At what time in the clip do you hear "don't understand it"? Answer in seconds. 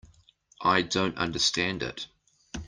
0.81-2.07